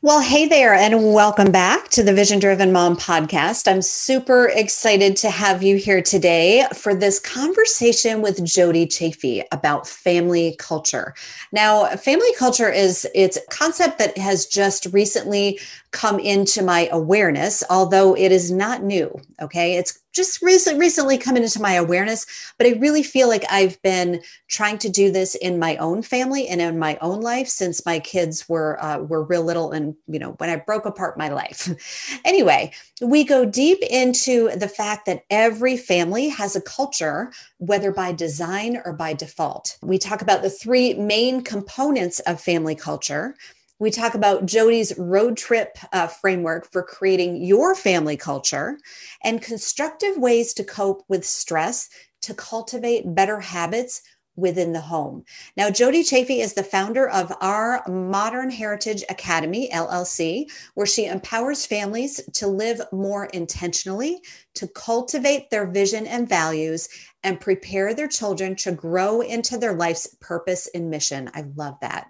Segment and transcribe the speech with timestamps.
[0.00, 3.66] Well, hey there, and welcome back to the Vision Driven Mom podcast.
[3.66, 9.88] I'm super excited to have you here today for this conversation with Jody Chaffee about
[9.88, 11.14] family culture.
[11.50, 15.58] Now, family culture is it's a concept that has just recently
[15.90, 19.20] come into my awareness, although it is not new.
[19.42, 19.74] Okay.
[19.74, 22.26] It's just recently, recently come into my awareness,
[22.58, 26.48] but I really feel like I've been trying to do this in my own family
[26.48, 30.18] and in my own life since my kids were uh, were real little and you
[30.18, 32.20] know when I broke apart my life.
[32.24, 38.10] anyway, we go deep into the fact that every family has a culture, whether by
[38.10, 39.78] design or by default.
[39.82, 43.36] We talk about the three main components of family culture
[43.78, 48.78] we talk about Jody's road trip uh, framework for creating your family culture
[49.22, 51.88] and constructive ways to cope with stress
[52.22, 54.02] to cultivate better habits
[54.38, 55.24] within the home.
[55.56, 61.66] Now, Jody Chaffee is the founder of our Modern Heritage Academy, LLC, where she empowers
[61.66, 64.20] families to live more intentionally,
[64.54, 66.88] to cultivate their vision and values,
[67.24, 71.28] and prepare their children to grow into their life's purpose and mission.
[71.34, 72.08] I love that.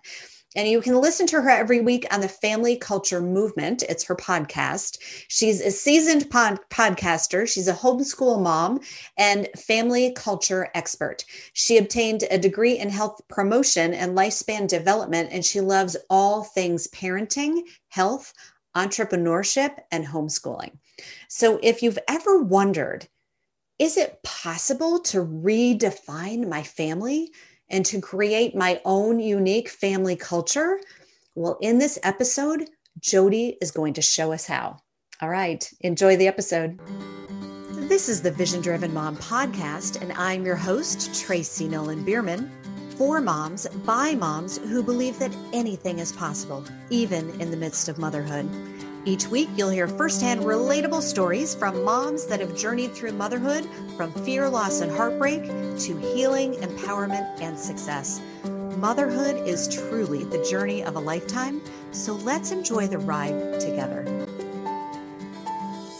[0.56, 3.82] And you can listen to her every week on the Family Culture Movement.
[3.82, 4.98] It's her podcast.
[5.28, 7.46] She's a seasoned pod- podcaster.
[7.46, 8.80] She's a homeschool mom
[9.18, 11.24] and family culture expert.
[11.52, 16.88] She obtained a degree in health promotion and lifespan development, and she loves all things
[16.88, 18.32] parenting, health,
[18.74, 20.78] entrepreneurship, and homeschooling.
[21.28, 23.06] So if you've ever wondered,
[23.78, 27.32] is it possible to redefine my family?
[27.70, 30.80] And to create my own unique family culture?
[31.34, 32.68] Well, in this episode,
[33.00, 34.78] Jody is going to show us how.
[35.20, 36.78] All right, enjoy the episode.
[37.88, 42.50] This is the Vision Driven Mom podcast, and I'm your host, Tracy Nolan Bierman.
[42.96, 47.96] For moms, by moms who believe that anything is possible, even in the midst of
[47.96, 48.48] motherhood.
[49.08, 54.12] Each week, you'll hear firsthand relatable stories from moms that have journeyed through motherhood from
[54.12, 58.20] fear, loss, and heartbreak to healing, empowerment, and success.
[58.76, 64.04] Motherhood is truly the journey of a lifetime, so let's enjoy the ride together.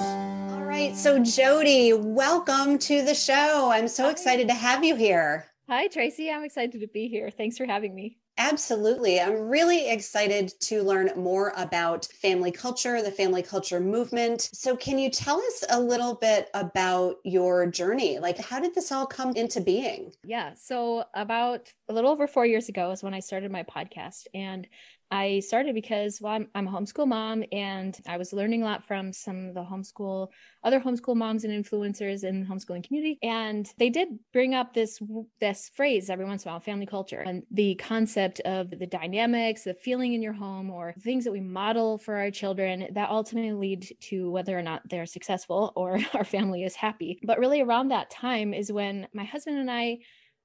[0.00, 3.70] All right, so Jody, welcome to the show.
[3.72, 5.46] I'm so excited to have you here.
[5.66, 6.30] Hi, Tracy.
[6.30, 7.30] I'm excited to be here.
[7.30, 8.18] Thanks for having me.
[8.38, 9.20] Absolutely.
[9.20, 14.48] I'm really excited to learn more about family culture, the family culture movement.
[14.52, 18.20] So, can you tell us a little bit about your journey?
[18.20, 20.12] Like, how did this all come into being?
[20.22, 20.54] Yeah.
[20.54, 24.28] So, about a little over four years ago is when I started my podcast.
[24.32, 24.68] And
[25.10, 28.86] I started because well, I'm, I'm a homeschool mom and I was learning a lot
[28.86, 30.28] from some of the homeschool,
[30.62, 33.18] other homeschool moms and influencers in the homeschooling community.
[33.22, 35.00] And they did bring up this,
[35.40, 39.64] this phrase every once in a while, family culture and the concept of the dynamics,
[39.64, 43.52] the feeling in your home or things that we model for our children that ultimately
[43.52, 47.18] lead to whether or not they're successful or our family is happy.
[47.22, 49.98] But really around that time is when my husband and I,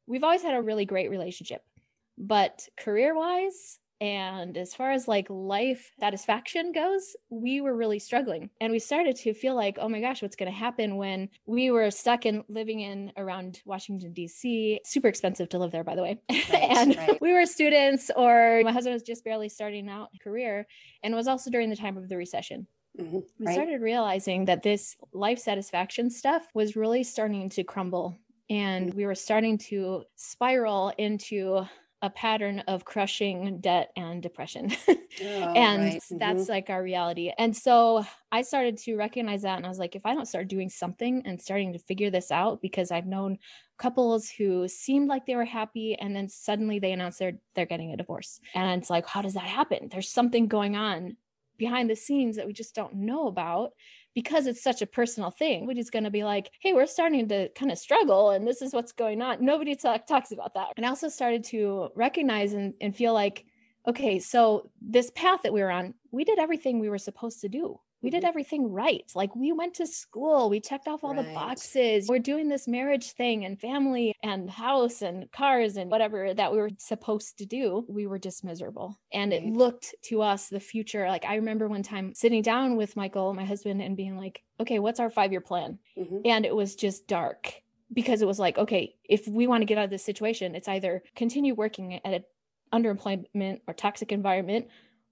[0.07, 1.62] we've always had a really great relationship,
[2.18, 8.50] but career wise, and as far as like life satisfaction goes, we were really struggling.
[8.59, 11.72] And we started to feel like, oh my gosh, what's going to happen when we
[11.72, 14.81] were stuck in living in around Washington, D.C.
[14.84, 16.20] Super expensive to live there, by the way.
[16.52, 17.22] Right, and right.
[17.22, 20.68] we were students, or my husband was just barely starting out career.
[21.02, 22.68] And was also during the time of the recession.
[23.00, 23.54] Mm-hmm, we right.
[23.54, 28.18] started realizing that this life satisfaction stuff was really starting to crumble.
[28.50, 28.98] And mm-hmm.
[28.98, 31.66] we were starting to spiral into
[32.03, 34.69] a pattern of crushing debt and depression.
[34.90, 34.94] oh,
[35.24, 35.96] and right.
[35.96, 36.18] mm-hmm.
[36.18, 37.31] that's like our reality.
[37.38, 39.56] And so I started to recognize that.
[39.56, 42.30] And I was like, if I don't start doing something and starting to figure this
[42.30, 43.38] out, because I've known
[43.78, 47.94] couples who seemed like they were happy and then suddenly they announce they're they're getting
[47.94, 48.42] a divorce.
[48.53, 49.88] And it's like, how does that happen?
[49.90, 51.16] There's something going on
[51.58, 53.72] behind the scenes that we just don't know about
[54.13, 55.62] because it's such a personal thing.
[55.62, 58.74] Nobody's going to be like, hey, we're starting to kind of struggle and this is
[58.74, 59.44] what's going on.
[59.44, 60.69] Nobody talk, talks about that.
[60.78, 63.46] And I also started to recognize and, and feel like,
[63.88, 67.50] okay, so this path that we were on, we did everything we were supposed to
[67.50, 68.27] do we did mm-hmm.
[68.27, 69.09] everything right.
[69.15, 71.25] Like we went to school, we checked off all right.
[71.25, 72.07] the boxes.
[72.07, 76.57] We're doing this marriage thing and family and house and cars and whatever that we
[76.57, 77.85] were supposed to do.
[77.88, 79.00] We were just miserable.
[79.13, 81.07] And it looked to us the future.
[81.07, 84.79] Like I remember one time sitting down with Michael, my husband, and being like, okay,
[84.79, 85.79] what's our five year plan?
[85.97, 86.19] Mm-hmm.
[86.25, 87.53] And it was just dark
[87.94, 90.67] because it was like, okay, if we want to get out of this situation, it's
[90.67, 92.23] either continue working at an
[92.73, 94.67] underemployment or toxic environment,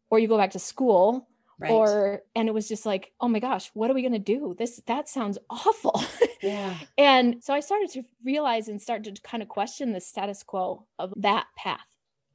[0.09, 1.29] or you go back to school
[1.61, 1.71] Right.
[1.71, 4.55] Or and it was just like, oh my gosh, what are we gonna do?
[4.57, 6.03] This that sounds awful.
[6.41, 6.75] Yeah.
[6.97, 10.87] and so I started to realize and start to kind of question the status quo
[10.97, 11.85] of that path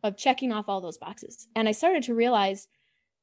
[0.05, 1.49] of checking off all those boxes.
[1.57, 2.69] And I started to realize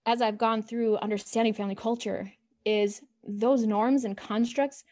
[0.05, 2.29] as I've gone through understanding family culture
[2.65, 4.83] is those norms and constructs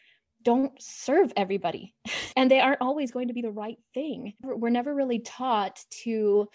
[0.42, 1.94] don't serve everybody
[2.36, 4.32] and they aren't always going to be the right thing.
[4.42, 6.48] We're never really taught to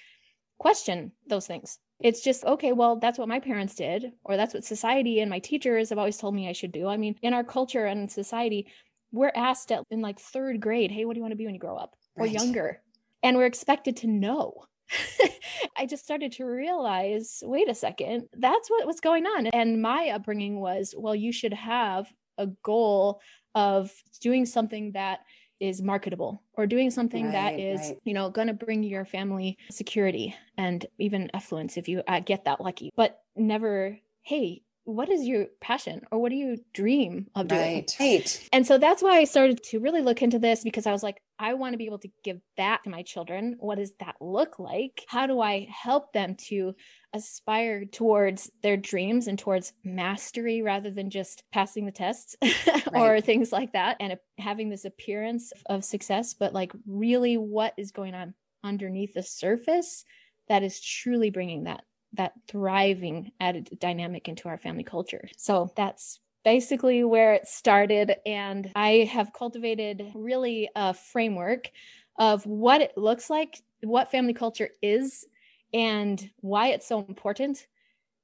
[0.57, 1.77] question those things.
[1.99, 5.39] It's just, okay, well, that's what my parents did, or that's what society and my
[5.39, 6.87] teachers have always told me I should do.
[6.87, 8.67] I mean, in our culture and society,
[9.11, 11.55] we're asked at, in like third grade, hey, what do you want to be when
[11.55, 12.33] you grow up or right.
[12.33, 12.81] younger?
[13.23, 14.65] And we're expected to know.
[15.77, 19.47] I just started to realize wait a second, that's what was going on.
[19.47, 22.07] And my upbringing was, well, you should have
[22.37, 23.21] a goal
[23.55, 23.91] of
[24.21, 25.21] doing something that
[25.59, 27.97] is marketable or doing something right, that is right.
[28.03, 32.45] you know going to bring your family security and even affluence if you uh, get
[32.45, 37.49] that lucky but never hey what is your passion or what do you dream of
[37.49, 37.61] doing?
[37.75, 38.49] Right, right.
[38.53, 41.21] And so that's why I started to really look into this because I was like,
[41.39, 43.55] I want to be able to give back to my children.
[43.59, 45.03] What does that look like?
[45.07, 46.73] How do I help them to
[47.13, 52.35] aspire towards their dreams and towards mastery rather than just passing the tests
[52.93, 57.91] or things like that and having this appearance of success, but like really what is
[57.91, 60.03] going on underneath the surface
[60.49, 65.27] that is truly bringing that that thriving added dynamic into our family culture.
[65.37, 68.15] So that's basically where it started.
[68.25, 71.69] And I have cultivated really a framework
[72.17, 75.25] of what it looks like, what family culture is,
[75.73, 77.67] and why it's so important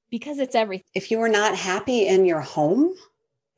[0.10, 0.86] because it's everything.
[0.96, 2.94] If you are not happy in your home,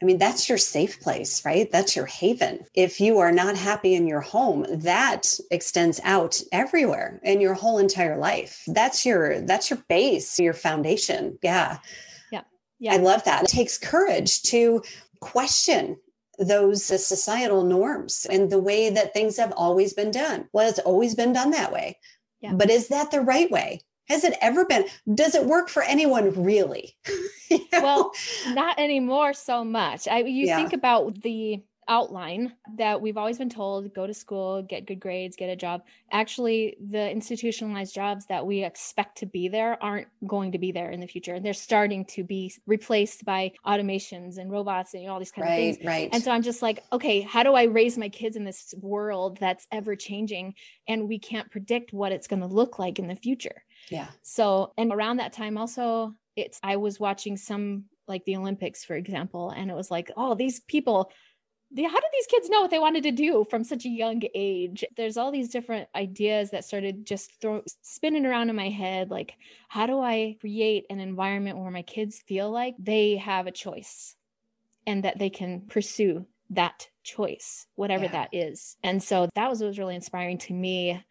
[0.02, 1.72] I mean, that's your safe place, right?
[1.72, 2.66] That's your haven.
[2.74, 7.78] If you are not happy in your home, that extends out everywhere in your whole
[7.78, 8.64] entire life.
[8.66, 11.38] That's your that's your base, your foundation.
[11.44, 11.78] Yeah.
[12.80, 12.94] Yeah.
[12.94, 13.44] I love that.
[13.44, 14.84] It takes courage to
[15.20, 15.98] question
[16.38, 20.50] those societal norms and the way that things have always been done.
[20.52, 21.98] Well, it's always been done that way.
[22.42, 22.54] Yeah.
[22.54, 23.82] But is that the right way?
[24.08, 24.86] Has it ever been?
[25.14, 26.96] Does it work for anyone really?
[27.50, 27.82] you know?
[27.82, 28.12] Well,
[28.50, 30.08] not anymore so much.
[30.08, 30.58] I you yeah.
[30.58, 35.36] think about the outline that we've always been told go to school, get good grades,
[35.36, 35.84] get a job.
[36.12, 40.92] Actually, the institutionalized jobs that we expect to be there aren't going to be there
[40.92, 41.34] in the future.
[41.34, 45.32] And they're starting to be replaced by automations and robots and you know, all these
[45.32, 45.88] kind right, of things.
[45.88, 46.10] Right.
[46.12, 49.38] And so I'm just like, okay, how do I raise my kids in this world
[49.40, 50.56] that's ever changing
[50.88, 53.64] and we can't predict what it's going to look like in the future?
[53.90, 54.08] Yeah.
[54.24, 58.96] So, and around that time also, it's, I was watching some like the Olympics, for
[58.96, 61.12] example, and it was like, oh, these people,
[61.74, 64.84] how did these kids know what they wanted to do from such a young age?
[64.96, 69.10] There's all these different ideas that started just throw, spinning around in my head.
[69.10, 69.36] Like,
[69.68, 74.16] how do I create an environment where my kids feel like they have a choice
[74.88, 78.12] and that they can pursue that choice, whatever yeah.
[78.12, 78.78] that is?
[78.84, 81.04] And so that was what was really inspiring to me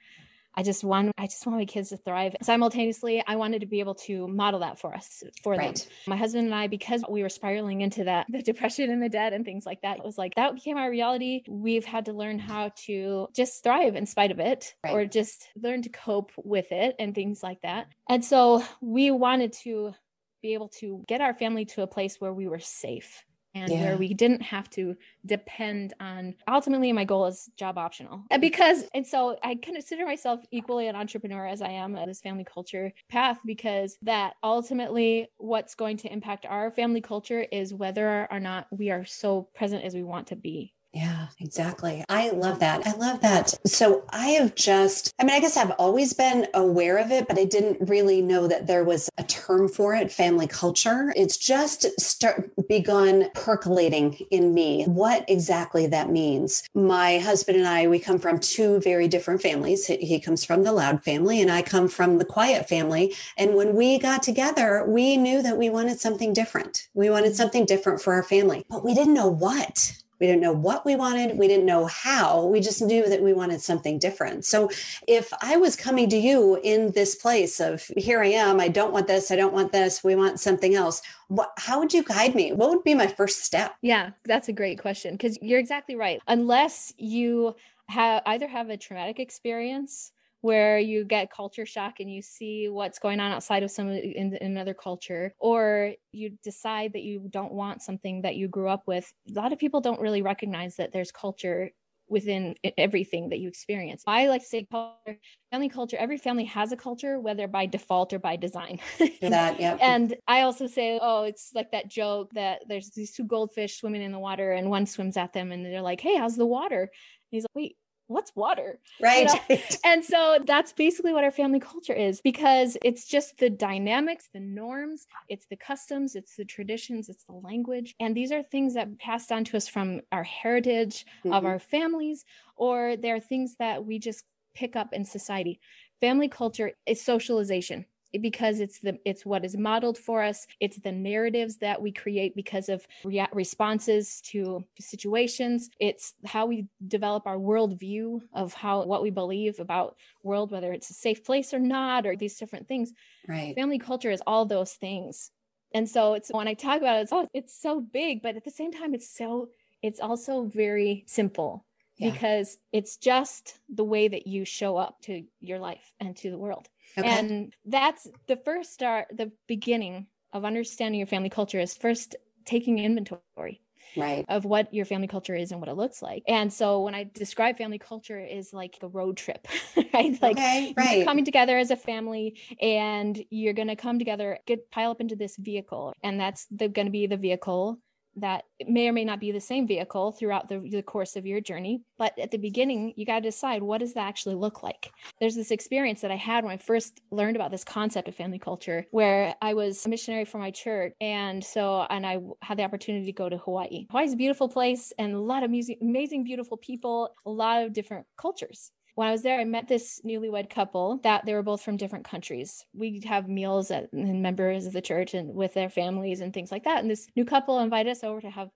[0.56, 2.36] I just want I just want my kids to thrive.
[2.42, 5.76] Simultaneously, I wanted to be able to model that for us for right.
[5.76, 5.86] them.
[6.06, 9.32] My husband and I, because we were spiraling into that, the depression and the debt
[9.32, 11.42] and things like that, it was like that became our reality.
[11.48, 14.94] We've had to learn how to just thrive in spite of it right.
[14.94, 17.88] or just learn to cope with it and things like that.
[18.08, 19.94] And so we wanted to
[20.42, 23.24] be able to get our family to a place where we were safe
[23.54, 23.82] and yeah.
[23.82, 24.96] where we didn't have to
[25.26, 30.40] depend on ultimately my goal is job optional and because and so i consider myself
[30.50, 35.74] equally an entrepreneur as i am at this family culture path because that ultimately what's
[35.74, 39.94] going to impact our family culture is whether or not we are so present as
[39.94, 42.04] we want to be yeah, exactly.
[42.08, 42.86] I love that.
[42.86, 43.52] I love that.
[43.66, 47.36] So I have just, I mean, I guess I've always been aware of it, but
[47.36, 51.12] I didn't really know that there was a term for it, family culture.
[51.16, 56.62] It's just start begun percolating in me what exactly that means.
[56.74, 59.86] My husband and I, we come from two very different families.
[59.86, 63.16] He comes from the loud family and I come from the quiet family.
[63.36, 66.88] And when we got together, we knew that we wanted something different.
[66.94, 69.92] We wanted something different for our family, but we didn't know what.
[70.20, 71.36] We didn't know what we wanted.
[71.38, 72.46] We didn't know how.
[72.46, 74.44] We just knew that we wanted something different.
[74.44, 74.70] So
[75.08, 78.92] if I was coming to you in this place of here I am, I don't
[78.92, 82.34] want this, I don't want this, we want something else, what, how would you guide
[82.34, 82.52] me?
[82.52, 83.74] What would be my first step?
[83.82, 86.20] Yeah, that's a great question because you're exactly right.
[86.28, 87.54] Unless you
[87.88, 90.12] have either have a traumatic experience
[90.44, 94.34] where you get culture shock and you see what's going on outside of some in,
[94.34, 98.82] in another culture or you decide that you don't want something that you grew up
[98.86, 101.70] with a lot of people don't really recognize that there's culture
[102.08, 104.04] within everything that you experience.
[104.06, 105.18] I like to say culture,
[105.50, 108.80] family culture, every family has a culture, whether by default or by design.
[109.22, 109.78] that, yeah.
[109.80, 114.02] And I also say, oh, it's like that joke that there's these two goldfish swimming
[114.02, 116.82] in the water and one swims at them and they're like, hey, how's the water?
[116.82, 116.90] And
[117.30, 118.78] he's like, wait, what's water?
[119.00, 119.28] Right.
[119.48, 119.62] You know?
[119.84, 124.40] and so that's basically what our family culture is because it's just the dynamics, the
[124.40, 127.94] norms, it's the customs, it's the traditions, it's the language.
[128.00, 131.32] And these are things that passed on to us from our heritage mm-hmm.
[131.32, 132.24] of our families,
[132.56, 135.60] or they're things that we just pick up in society.
[136.00, 137.86] Family culture is socialization
[138.20, 140.46] because it's the it's what is modeled for us.
[140.60, 145.70] It's the narratives that we create because of rea- responses to situations.
[145.80, 150.90] It's how we develop our worldview of how what we believe about world whether it's
[150.90, 152.92] a safe place or not or these different things.
[153.28, 153.54] Right.
[153.54, 155.30] Family culture is all those things.
[155.74, 158.44] And so it's when i talk about it it's, oh, it's so big but at
[158.44, 159.48] the same time it's so
[159.82, 162.10] it's also very simple yeah.
[162.10, 166.38] because it's just the way that you show up to your life and to the
[166.38, 167.08] world Okay.
[167.08, 172.78] And that's the first start, the beginning of understanding your family culture is first taking
[172.78, 173.60] inventory
[173.96, 176.94] right of what your family culture is and what it looks like and so when
[176.94, 179.46] i describe family culture is like a road trip
[179.94, 181.04] right like okay, right.
[181.06, 185.14] coming together as a family and you're going to come together get pile up into
[185.14, 187.78] this vehicle and that's going to be the vehicle
[188.16, 191.40] that may or may not be the same vehicle throughout the, the course of your
[191.40, 191.82] journey.
[191.98, 194.90] But at the beginning, you got to decide what does that actually look like?
[195.20, 198.38] There's this experience that I had when I first learned about this concept of family
[198.38, 200.94] culture, where I was a missionary for my church.
[201.00, 203.86] And so, and I had the opportunity to go to Hawaii.
[203.90, 207.72] Hawaii's a beautiful place and a lot of music, amazing, beautiful people, a lot of
[207.72, 211.62] different cultures when I was there, I met this newlywed couple that they were both
[211.62, 212.64] from different countries.
[212.74, 216.52] We'd have meals at, and members of the church and with their families and things
[216.52, 216.80] like that.
[216.80, 218.50] And this new couple invited us over to have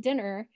[0.00, 0.48] dinner.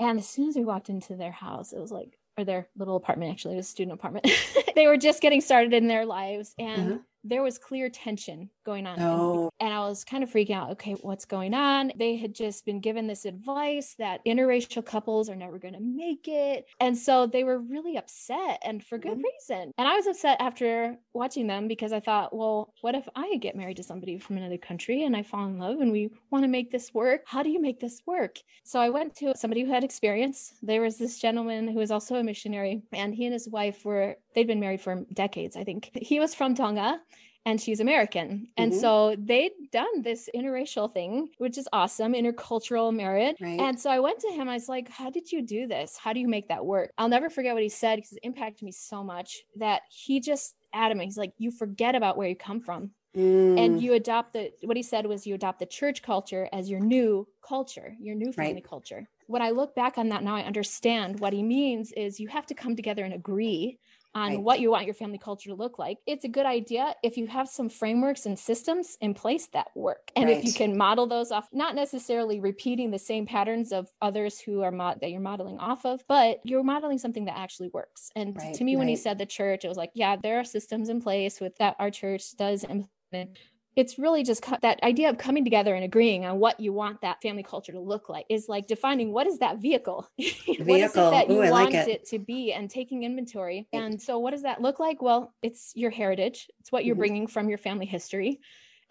[0.00, 2.96] And as soon as we walked into their house, it was like, or their little
[2.96, 4.28] apartment, actually, it was a student apartment.
[4.74, 6.54] they were just getting started in their lives.
[6.58, 9.00] And uh-huh there was clear tension going on.
[9.00, 9.50] Oh.
[9.60, 10.70] And I was kind of freaking out.
[10.72, 11.92] Okay, what's going on?
[11.96, 16.28] They had just been given this advice that interracial couples are never going to make
[16.28, 16.66] it.
[16.80, 19.22] And so they were really upset and for good mm-hmm.
[19.22, 19.72] reason.
[19.78, 23.56] And I was upset after watching them because I thought, well, what if I get
[23.56, 26.48] married to somebody from another country and I fall in love and we want to
[26.48, 27.22] make this work?
[27.26, 28.38] How do you make this work?
[28.64, 30.54] So I went to somebody who had experience.
[30.62, 34.16] There was this gentleman who was also a missionary, and he and his wife were,
[34.34, 35.90] they'd been married for decades, I think.
[35.94, 37.00] He was from Tonga
[37.46, 38.48] and she's American.
[38.56, 38.80] And mm-hmm.
[38.80, 43.36] so they'd done this interracial thing, which is awesome, intercultural marriage.
[43.40, 43.60] Right.
[43.60, 45.98] And so I went to him, I was like, How did you do this?
[45.98, 46.92] How do you make that work?
[46.98, 50.54] I'll never forget what he said because it impacted me so much that he just
[50.72, 51.06] adamant.
[51.06, 52.90] He's like, You forget about where you come from.
[53.16, 53.64] Mm.
[53.64, 56.80] And you adopt the, what he said was, you adopt the church culture as your
[56.80, 58.68] new culture, your new family right.
[58.68, 59.08] culture.
[59.28, 62.46] When I look back on that now, I understand what he means is you have
[62.46, 63.78] to come together and agree
[64.14, 64.40] on right.
[64.40, 65.98] what you want your family culture to look like.
[66.06, 70.10] It's a good idea if you have some frameworks and systems in place that work.
[70.16, 70.36] And right.
[70.36, 74.62] if you can model those off, not necessarily repeating the same patterns of others who
[74.62, 78.10] are mod- that you're modeling off of, but you're modeling something that actually works.
[78.14, 78.54] And right.
[78.54, 81.00] to me, when he said the church, it was like, yeah, there are systems in
[81.00, 83.38] place with that our church does implement
[83.76, 87.00] it's really just co- that idea of coming together and agreeing on what you want
[87.00, 90.54] that family culture to look like is like defining what is that vehicle, vehicle.
[90.66, 91.88] what is it that you Ooh, want like it.
[91.88, 92.06] it.
[92.06, 95.90] to be and taking inventory and so what does that look like well it's your
[95.90, 97.00] heritage it's what you're mm-hmm.
[97.00, 98.40] bringing from your family history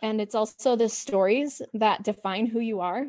[0.02, 3.06] and it's also the stories that define who you are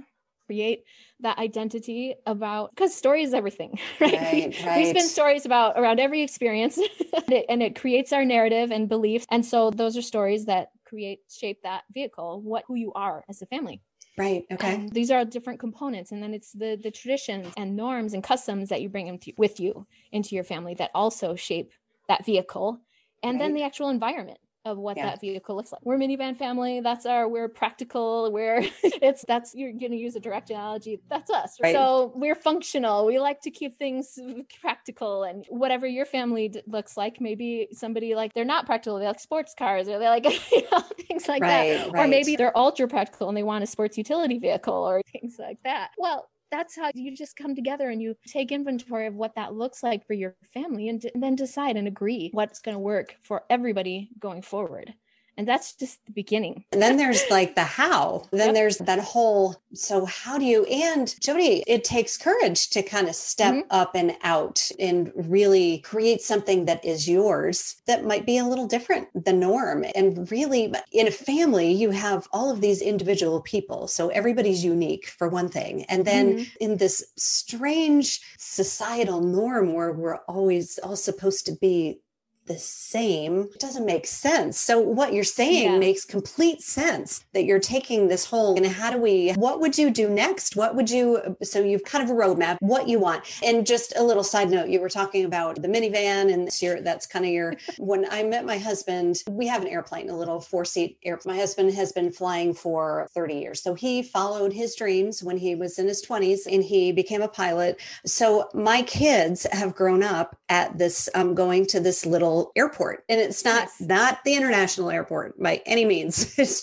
[0.46, 0.84] create
[1.20, 4.76] that identity about because story is everything right, right, we, right.
[4.78, 6.76] we spin stories about around every experience
[7.14, 10.68] and, it, and it creates our narrative and beliefs and so those are stories that
[10.94, 13.80] create shape that vehicle what who you are as a family.
[14.16, 14.74] Right okay.
[14.74, 18.68] and these are different components and then it's the the traditions and norms and customs
[18.68, 21.72] that you bring into, with you into your family that also shape
[22.06, 22.78] that vehicle
[23.24, 23.38] and right.
[23.40, 25.06] then the actual environment of what yeah.
[25.06, 25.80] that vehicle looks like.
[25.84, 26.80] We're minivan family.
[26.80, 28.32] That's our we're practical.
[28.32, 31.00] We're it's that's you're gonna use a direct analogy.
[31.10, 31.58] That's us.
[31.62, 31.74] Right.
[31.74, 33.06] So we're functional.
[33.06, 34.18] We like to keep things
[34.60, 37.20] practical and whatever your family d- looks like.
[37.20, 38.98] Maybe somebody like they're not practical.
[38.98, 41.92] They like sports cars or they like you know, things like right, that.
[41.92, 42.04] Right.
[42.04, 45.58] Or maybe they're ultra practical and they want a sports utility vehicle or things like
[45.64, 45.90] that.
[45.98, 49.82] Well, that's how you just come together and you take inventory of what that looks
[49.82, 53.16] like for your family and, d- and then decide and agree what's going to work
[53.22, 54.94] for everybody going forward.
[55.36, 56.64] And that's just the beginning.
[56.72, 58.26] And then there's like the how.
[58.30, 58.54] Then yep.
[58.54, 63.14] there's that whole so how do you and Jody, it takes courage to kind of
[63.14, 63.66] step mm-hmm.
[63.70, 68.66] up and out and really create something that is yours that might be a little
[68.66, 69.84] different than norm.
[69.94, 73.88] And really in a family, you have all of these individual people.
[73.88, 75.84] So everybody's unique for one thing.
[75.84, 76.50] And then mm-hmm.
[76.60, 82.00] in this strange societal norm where we're always all supposed to be
[82.46, 84.58] the same it doesn't make sense.
[84.58, 85.78] So what you're saying Yeah.
[85.78, 89.90] makes complete sense that you're taking this whole and how do we what would you
[89.90, 90.56] do next?
[90.56, 93.24] What would you so you've kind of a roadmap what you want.
[93.42, 96.80] And just a little side note you were talking about the minivan and this year
[96.80, 100.40] that's kind of your when i met my husband we have an airplane a little
[100.40, 103.62] four seat airplane my husband has been flying for 30 years.
[103.62, 107.28] So he followed his dreams when he was in his 20s and he became a
[107.28, 107.80] pilot.
[108.06, 113.20] So my kids have grown up at this um, going to this little airport and
[113.20, 113.80] it's not Yes.
[113.80, 116.14] not the international airport by any means
[116.44, 116.62] it's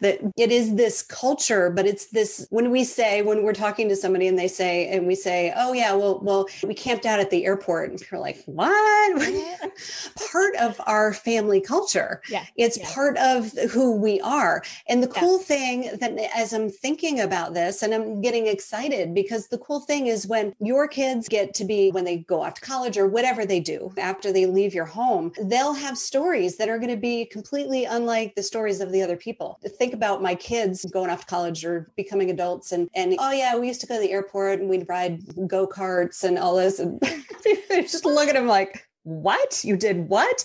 [0.00, 3.96] that it is this culture but it's this when we say when we're talking to
[3.96, 7.30] somebody and they say and we say oh yeah well well we camped out at
[7.30, 8.70] the airport and you're like what
[10.32, 12.44] part of our family culture Yeah.
[12.56, 12.92] it's Yeah.
[12.94, 14.62] part of who we are.
[14.88, 15.20] And the Yeah.
[15.20, 19.80] cool thing that as I'm thinking about this and I'm getting excited because the cool
[19.80, 23.06] thing is when your kids get to be when they go off to college or
[23.16, 25.05] whatever they do after they leave your home,
[25.42, 29.16] they'll have stories that are going to be completely unlike the stories of the other
[29.16, 29.58] people.
[29.78, 33.56] Think about my kids going off to college or becoming adults and and oh yeah,
[33.56, 36.78] we used to go to the airport and we'd ride go-karts and all this.
[36.78, 37.00] And
[37.70, 39.64] just look at them like what?
[39.64, 40.44] You did what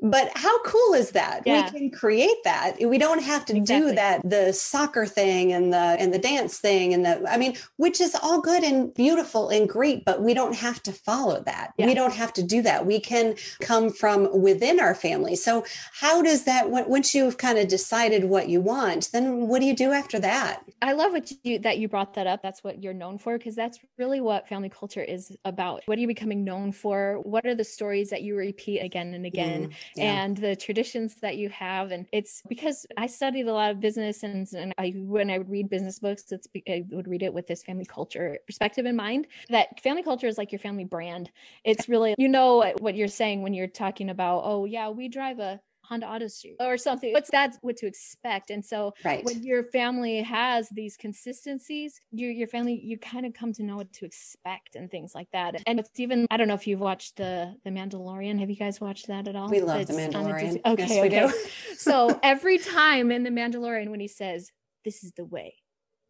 [0.00, 1.64] but how cool is that Yeah.
[1.72, 5.76] we can create that we don't have to do that the soccer thing and the
[5.76, 9.68] and the dance thing and the i mean which is all good and beautiful and
[9.68, 11.86] great but we don't have to follow that Yeah.
[11.86, 16.22] we don't have to do that we can come from within our family so how
[16.22, 19.92] does that once you've kind of decided what you want then what do you do
[19.92, 22.40] after that I love what you that you brought that up.
[22.40, 25.82] That's what you're known for because that's really what family culture is about.
[25.86, 27.18] What are you becoming known for?
[27.24, 29.68] What are the stories that you repeat again and again?
[29.70, 33.80] Mm, and the traditions that you have and it's because i studied a lot of
[33.80, 37.32] business and, and i when i would read business books it's i would read it
[37.32, 41.30] with this family culture perspective in mind that family culture is like your family brand.
[41.64, 45.38] It's really you know what you're saying when you're talking about oh yeah we drive
[45.38, 47.12] a Honda Odyssey or something.
[47.12, 48.50] What's that's what to expect.
[48.50, 53.32] And so right when your family has these consistencies, your your family you kind of
[53.32, 55.62] come to know what to expect and things like that.
[55.66, 58.38] And it's even I don't know if you've watched the the Mandalorian.
[58.38, 59.48] Have you guys watched that at all?
[59.48, 61.26] we love the It's on mandalorian Okay, yes we okay.
[61.26, 61.32] do
[61.76, 64.50] so every time in the Mandalorian when he says
[64.84, 65.54] this is the way,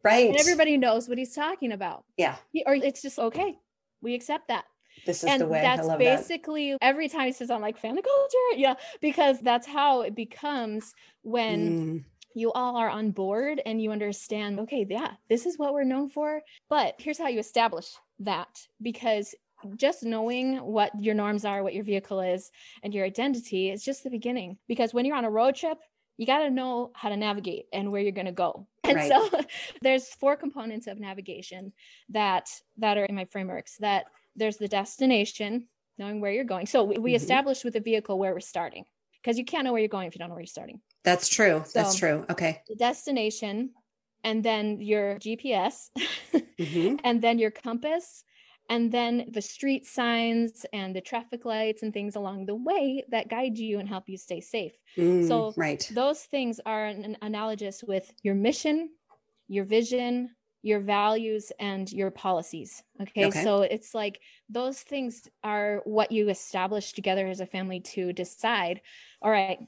[0.04, 3.56] right and everybody knows what he's talking about, yeah He- or it's just okay.
[4.02, 4.64] We accept that
[5.06, 6.18] this is and the way that's i love that.
[6.18, 8.60] basically every time he says i'm like family culture?
[8.60, 13.90] Yeah because that's how it becomes when Mm, you all are on board and you
[13.90, 16.40] understand okay yeah this is what we're known for.
[16.68, 17.86] But here's how you establish
[18.20, 18.48] that
[18.82, 19.34] because
[19.76, 22.50] just knowing what your norms are what your vehicle is
[22.82, 24.56] and your identity is just the beginning.
[24.68, 25.78] Because when you're on a road trip
[26.16, 28.66] you got to know how to navigate and where you're going to go.
[28.88, 29.08] And Right.
[29.08, 29.28] so
[29.82, 31.72] there's four components of navigation
[32.08, 34.06] that that are in my frameworks that
[34.38, 37.16] there's the destination knowing where you're going so we, we Mhm.
[37.16, 38.84] establish with the vehicle where we're starting
[39.20, 41.28] because you can't know where you're going if you don't know where you're starting that's
[41.28, 43.70] true that's true okay the destination
[44.24, 45.90] and then your GPS
[46.58, 47.00] Mhm.
[47.04, 48.24] and then your compass
[48.70, 53.28] and then the street signs and the traffic lights and things along the way that
[53.28, 54.74] guide you and help you stay safe.
[54.98, 58.90] Mm, So right Those things are an, an analogous with your mission,
[59.48, 60.30] your vision,
[60.62, 62.82] your values and your policies.
[63.00, 63.26] Okay?
[63.26, 63.42] Okay.
[63.44, 68.80] So it's like those things are what you establish together as a family to decide,
[69.22, 69.58] all right,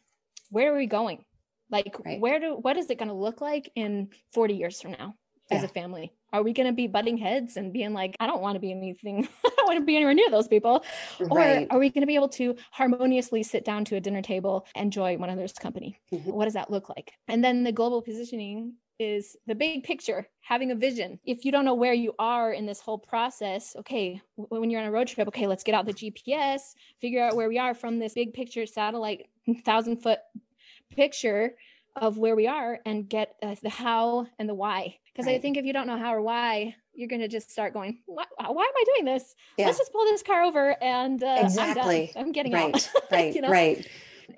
[0.51, 1.25] where are we going?
[1.71, 2.21] Like Right.
[2.21, 5.15] where do what is it going to look like in 40 years from now
[5.51, 5.67] as Yeah.
[5.67, 6.13] a family?
[6.33, 8.71] Are we going to be butting heads and being like, I don't want to be
[8.73, 10.85] anything, I don't want to be anywhere near those people?
[11.21, 11.67] Right.
[11.71, 14.67] Or are we going to be able to harmoniously sit down to a dinner table,
[14.75, 16.01] and enjoy one another's company?
[16.13, 16.33] Mhm.
[16.33, 17.13] What does that look like?
[17.29, 21.19] And then the global positioning is the big picture, having a vision.
[21.25, 24.87] If you don't know where you are in this whole process, okay, when you're on
[24.87, 26.61] a road trip, okay, let's get out the GPS,
[27.01, 29.27] figure out where we are from this big picture satellite,
[29.65, 30.19] thousand foot
[30.91, 31.55] picture
[31.97, 34.99] of where we are and get uh, the how and the why.
[35.13, 37.73] Because I think if you don't know how or why, you're going to just start
[37.73, 39.35] going, why, why am I doing this?
[39.57, 39.67] Yeah.
[39.67, 42.01] Let's just pull this car over and uh, Exactly.
[42.01, 42.25] I'm, done.
[42.25, 42.91] I'm getting right out.
[43.11, 43.51] right You know?
[43.51, 43.87] right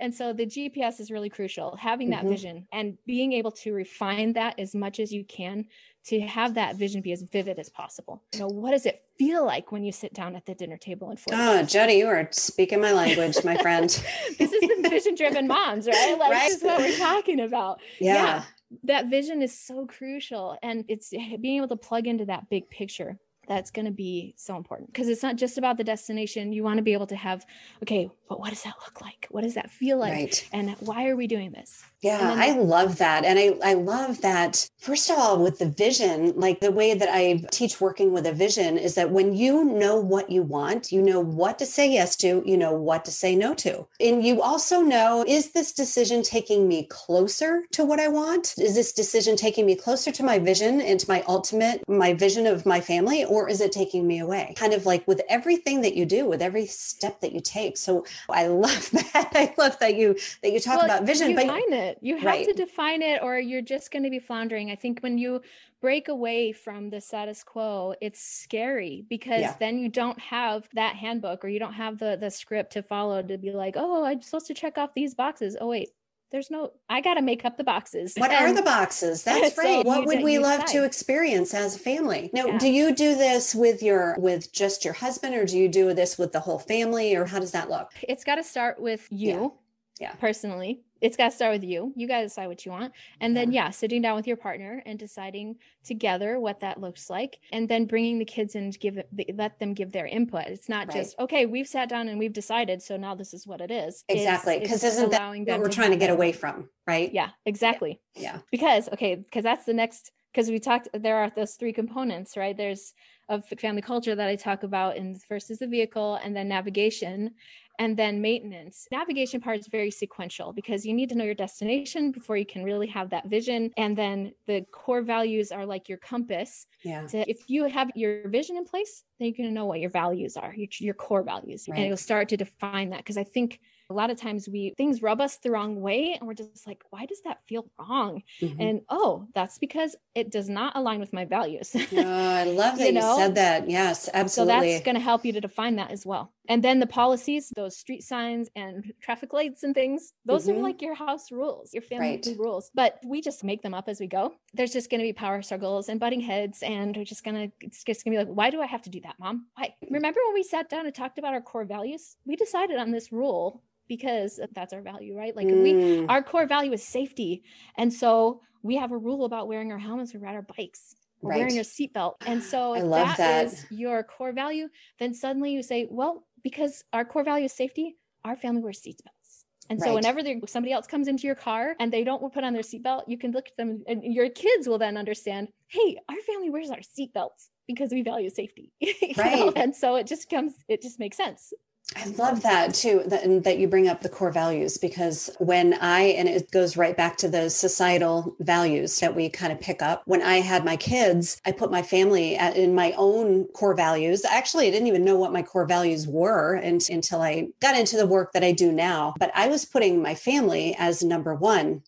[0.00, 2.28] And so the GPS is really crucial, having that Mhm.
[2.28, 5.66] vision and being able to refine that as much as you can
[6.07, 8.22] to have that vision be as vivid as possible.
[8.33, 11.11] You know, what does it feel like when you sit down at the dinner table
[11.11, 11.40] and forward?
[11.42, 13.88] oh jody you are speaking my language my friend
[14.38, 16.16] this is the vision driven moms, right?
[16.18, 16.48] Like Right.
[16.48, 17.81] this is what we're talking about.
[18.00, 18.44] yeah
[18.85, 23.18] That vision is so crucial and it's being able to plug into that big picture
[23.48, 26.52] that's going to be so important because it's not just about the destination.
[26.52, 27.44] You want to be able to have,
[27.83, 29.26] okay, but what does that look like?
[29.31, 30.12] What does that feel like?
[30.12, 30.48] Right.
[30.52, 31.83] And why are we doing this?
[32.00, 33.24] Yeah, I love that.
[33.24, 37.09] And I, I love that, first of all, with the vision, like the way that
[37.12, 41.00] I teach working with a vision is that when you know what you want, you
[41.00, 43.87] know what to say yes to, you know what to say no to.
[44.00, 48.55] And you also know, is this decision taking me closer to what I want?
[48.59, 52.48] Is this decision taking me closer to my vision and to my ultimate, my vision
[52.48, 53.24] of my family?
[53.33, 54.53] Or is it taking me away?
[54.57, 57.79] Kind of like with everything that you do, with every step that you take.
[57.79, 59.31] So I love that.
[59.35, 61.31] I love that you, that you talk well, about vision.
[61.31, 61.99] You but it it.
[62.03, 62.47] You have right.
[62.47, 64.71] to define it or you're just going to be floundering.
[64.71, 65.40] I think when you
[65.81, 69.57] break away from the status quo, it's scary because yeah.
[69.59, 73.23] then you don't have that handbook or you don't have the the script to follow
[73.23, 75.90] to be like, "Oh, I'm supposed to check off these boxes." Oh, wait.
[76.33, 78.14] There's no I got to make up the boxes.
[78.16, 79.23] What and, are the boxes?
[79.25, 79.85] That's so right.
[79.85, 80.73] What would we love decide.
[80.79, 82.31] to experience as a family?
[82.33, 82.59] Now, yeah.
[82.59, 86.18] do you do this with your with just your husband or do you do this
[86.18, 87.92] with the whole family or how does that look?
[88.09, 89.53] It's got to start with you.
[90.01, 90.09] Yeah.
[90.09, 90.14] yeah.
[90.14, 91.92] Personally, it's got to start with you.
[91.96, 92.92] You got to decide what you want.
[93.20, 97.40] And then, yeah, sitting down with your partner and deciding together what that looks like.
[97.52, 100.46] And then bringing the kids in to give it, let them give their input.
[100.46, 100.96] It's not right.
[100.96, 102.80] just, okay, we've sat down and we've decided.
[102.80, 104.04] So now this is what it is.
[104.08, 104.60] Exactly.
[104.60, 106.68] Because isn't that what we're trying to get away from?
[106.86, 107.12] Right.
[107.12, 108.00] Yeah, exactly.
[108.14, 108.22] Yeah.
[108.22, 108.38] yeah.
[108.50, 112.56] Because, okay, because that's the next, because we talked, there are those three components, right?
[112.56, 112.94] There's,
[113.33, 117.31] of family culture that I talk about in first is the vehicle and then navigation
[117.79, 118.87] and then maintenance.
[118.92, 122.62] Navigation part is very sequential because you need to know your destination before you can
[122.62, 123.71] really have that vision.
[123.79, 126.66] And then the core values are like your compass.
[126.85, 127.07] Yeah.
[127.07, 129.90] So if you have your vision in place, then you're going to know what your
[129.90, 131.79] values are, your, your core values, right.
[131.79, 132.99] and you'll start to define that.
[132.99, 133.59] Because I think
[133.92, 136.83] a lot of times we things rub us the wrong way and we're just like
[136.90, 138.22] why does that feel wrong?
[138.40, 138.61] Mm-hmm.
[138.61, 141.70] and oh that's because it does not align with my values.
[141.74, 143.16] Oh, i love that you, know?
[143.16, 143.68] you said that.
[143.68, 146.78] Yes absolutely so that's going to help you to define that as well and then
[146.78, 150.59] the policies those street signs and traffic lights and things those mm-hmm.
[150.59, 152.37] are like your house rules your family right.
[152.38, 155.12] rules but we just make them up as we go there's just going to be
[155.12, 158.28] power struggles and butting heads and we're just going to it's just going to be
[158.28, 160.87] like why do i have to do that mom why remember when we sat down
[160.87, 165.14] and talked about our core values we decided on this rule because that's our value,
[165.14, 165.37] right?
[165.37, 165.62] Like mm.
[165.62, 167.42] we our core value is safety.
[167.76, 170.94] And so we have a rule about wearing our helmets when we ride our bikes
[171.22, 171.38] right.
[171.38, 172.14] wearing a seatbelt.
[172.26, 176.85] And so if that, that is your core value, then suddenly you say, well, because
[176.92, 179.44] our core value is safety, our family wears seatbelts.
[179.70, 179.88] And right.
[179.88, 183.05] so whenever somebody else comes into your car and they don't put on their seatbelt,
[183.07, 186.70] you can look at them and your kids will then understand, hey, our family wears
[186.70, 188.72] our seatbelts because we value safety.
[189.16, 189.38] right.
[189.38, 189.52] Know?
[189.57, 191.52] And so it just comes, it just makes sense.
[191.97, 196.01] I love that too, that, that you bring up the core values because when I,
[196.01, 200.03] and it goes right back to those societal values that we kind of pick up.
[200.07, 204.25] When I had my kids, I put my family at, in my own core values.
[204.25, 208.07] Actually, I didn't even know what my core values were until I got into the
[208.07, 209.14] work that I do now.
[209.18, 211.83] But I was putting my family as number one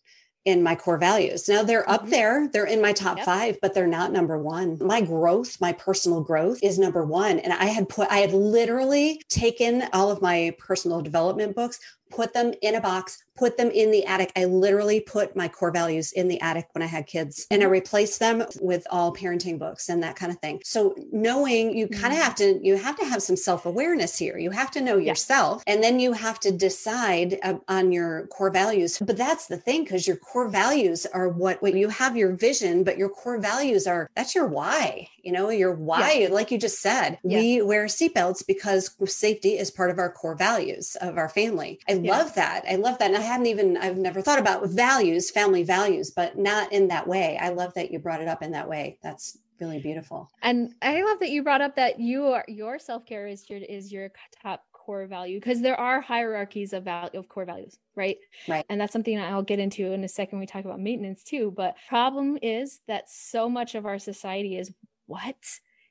[0.45, 1.49] in my core values.
[1.49, 2.11] Now they're up mm-hmm.
[2.11, 3.25] there, they're in my top yep.
[3.25, 4.77] five, but they're not number one.
[4.79, 7.39] My growth, my personal growth is number one.
[7.39, 11.79] And I had put, I had literally taken all of my personal development books,
[12.11, 14.31] put them in a box, put them in the attic.
[14.35, 17.65] I literally put my core values in the attic when I had kids and I
[17.65, 17.73] mm-hmm.
[17.73, 20.61] replaced them with all parenting books and that kind of thing.
[20.63, 22.21] So knowing you kind of mm-hmm.
[22.21, 24.37] have to, you have to have some self-awareness here.
[24.37, 28.51] You have to know yourself and then you have to decide uh, on your core
[28.51, 28.99] values.
[28.99, 32.83] But that's the thing, because your core values are what, what you have your vision,
[32.85, 36.27] but your core values are, that's your why, you know, your why, yeah.
[36.29, 37.39] like you just said, yeah.
[37.39, 41.79] we wear seatbelts because safety is part of our core values of our family.
[41.89, 42.17] I yeah.
[42.17, 42.65] love that.
[42.69, 43.07] I love that.
[43.07, 47.07] And I hadn't even, I've never thought about values, family values, but not in that
[47.07, 47.37] way.
[47.39, 48.97] I love that you brought it up in that way.
[49.03, 50.29] That's really beautiful.
[50.41, 53.91] And I love that you brought up that you are, your self-care is your, is
[53.91, 58.63] your top core value because there are hierarchies of value of core values right right
[58.69, 61.75] and that's something i'll get into in a second we talk about maintenance too but
[61.89, 64.71] problem is that so much of our society is
[65.07, 65.35] what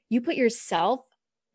[0.08, 1.00] you put yourself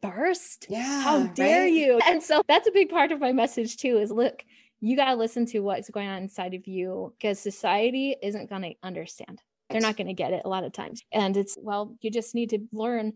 [0.01, 1.73] first yeah how dare right?
[1.73, 4.43] you and so that's a big part of my message too is look
[4.81, 8.61] you got to listen to what's going on inside of you because society isn't going
[8.61, 9.41] to understand.
[9.69, 11.03] They're not going to get it a lot of times.
[11.11, 13.13] And it's, well, you just need to learn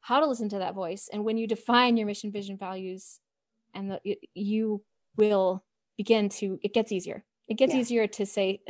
[0.00, 1.08] how to listen to that voice.
[1.12, 3.18] And when you define your mission, vision, values,
[3.74, 4.84] and the, you
[5.16, 5.64] will
[5.96, 7.24] begin to, it gets easier.
[7.48, 7.80] It gets yeah.
[7.80, 8.60] easier to say,